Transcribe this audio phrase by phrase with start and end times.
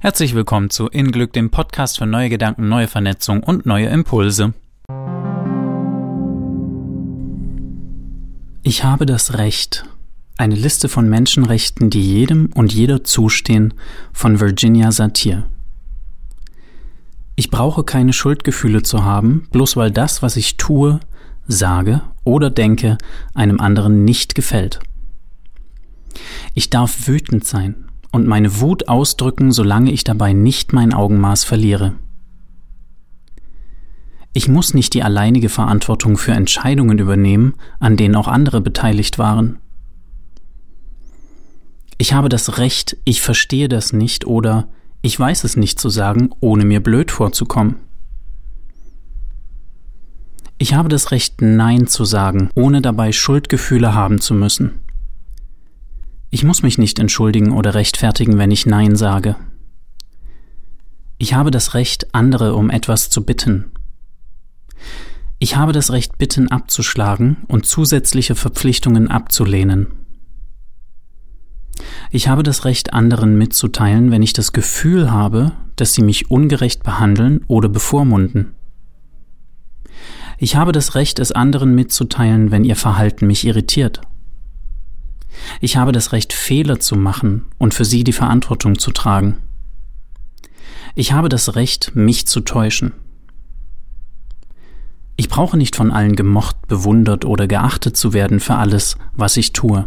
[0.00, 4.54] Herzlich willkommen zu In Glück, dem Podcast für neue Gedanken, neue Vernetzung und neue Impulse.
[8.62, 9.86] Ich habe das Recht.
[10.36, 13.74] Eine Liste von Menschenrechten, die jedem und jeder zustehen,
[14.12, 15.48] von Virginia Satir.
[17.34, 21.00] Ich brauche keine Schuldgefühle zu haben, bloß weil das, was ich tue,
[21.48, 22.98] sage oder denke,
[23.34, 24.78] einem anderen nicht gefällt.
[26.54, 31.94] Ich darf wütend sein, und meine Wut ausdrücken, solange ich dabei nicht mein Augenmaß verliere.
[34.32, 39.58] Ich muss nicht die alleinige Verantwortung für Entscheidungen übernehmen, an denen auch andere beteiligt waren.
[41.96, 44.68] Ich habe das Recht, ich verstehe das nicht oder
[45.02, 47.76] ich weiß es nicht zu sagen, ohne mir blöd vorzukommen.
[50.58, 54.80] Ich habe das Recht, Nein zu sagen, ohne dabei Schuldgefühle haben zu müssen.
[56.30, 59.36] Ich muss mich nicht entschuldigen oder rechtfertigen, wenn ich Nein sage.
[61.16, 63.72] Ich habe das Recht, andere um etwas zu bitten.
[65.38, 69.86] Ich habe das Recht, Bitten abzuschlagen und zusätzliche Verpflichtungen abzulehnen.
[72.10, 76.82] Ich habe das Recht, anderen mitzuteilen, wenn ich das Gefühl habe, dass sie mich ungerecht
[76.82, 78.54] behandeln oder bevormunden.
[80.38, 84.00] Ich habe das Recht, es anderen mitzuteilen, wenn ihr Verhalten mich irritiert.
[85.60, 89.36] Ich habe das Recht, Fehler zu machen und für sie die Verantwortung zu tragen.
[90.94, 92.92] Ich habe das Recht, mich zu täuschen.
[95.16, 99.52] Ich brauche nicht von allen gemocht, bewundert oder geachtet zu werden für alles, was ich
[99.52, 99.86] tue.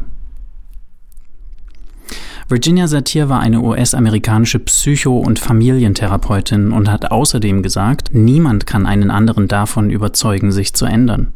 [2.50, 9.10] Virginia Satir war eine US-amerikanische Psycho- und Familientherapeutin und hat außerdem gesagt, niemand kann einen
[9.10, 11.32] anderen davon überzeugen, sich zu ändern.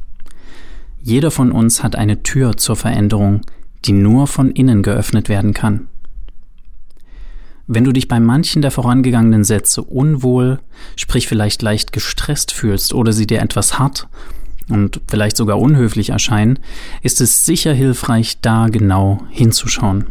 [1.01, 3.41] Jeder von uns hat eine Tür zur Veränderung,
[3.85, 5.87] die nur von innen geöffnet werden kann.
[7.67, 10.59] Wenn du dich bei manchen der vorangegangenen Sätze unwohl,
[10.95, 14.07] sprich vielleicht leicht gestresst fühlst oder sie dir etwas hart
[14.69, 16.59] und vielleicht sogar unhöflich erscheinen,
[17.01, 20.05] ist es sicher hilfreich, da genau hinzuschauen.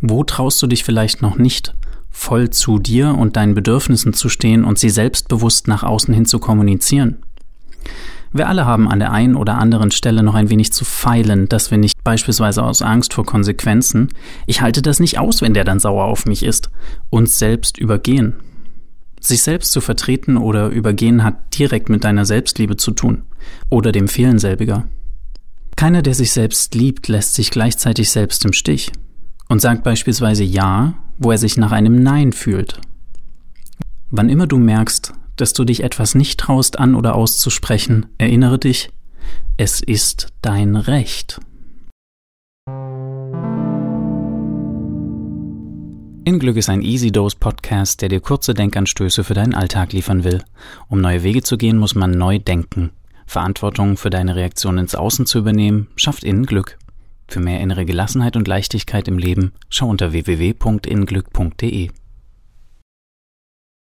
[0.00, 1.74] Wo traust du dich vielleicht noch nicht,
[2.10, 6.38] voll zu dir und deinen Bedürfnissen zu stehen und sie selbstbewusst nach außen hin zu
[6.38, 7.18] kommunizieren?
[8.32, 11.70] Wir alle haben an der einen oder anderen Stelle noch ein wenig zu feilen, dass
[11.70, 14.08] wir nicht beispielsweise aus Angst vor Konsequenzen,
[14.46, 16.70] ich halte das nicht aus, wenn der dann sauer auf mich ist,
[17.10, 18.34] uns selbst übergehen.
[19.20, 23.22] Sich selbst zu vertreten oder übergehen hat direkt mit deiner Selbstliebe zu tun
[23.68, 24.84] oder dem Fehlen selbiger.
[25.76, 28.92] Keiner, der sich selbst liebt, lässt sich gleichzeitig selbst im Stich
[29.48, 32.80] und sagt beispielsweise Ja, wo er sich nach einem Nein fühlt.
[34.10, 38.90] Wann immer du merkst, dass du dich etwas nicht traust an oder auszusprechen, erinnere dich,
[39.56, 41.40] es ist dein Recht.
[46.24, 50.24] In Glück ist ein Easy Dose Podcast, der dir kurze Denkanstöße für deinen Alltag liefern
[50.24, 50.44] will.
[50.88, 52.90] Um neue Wege zu gehen, muss man neu denken.
[53.24, 56.78] Verantwortung für deine Reaktion ins Außen zu übernehmen, schafft innen Glück.
[57.28, 61.90] Für mehr innere Gelassenheit und Leichtigkeit im Leben schau unter www.inglück.de.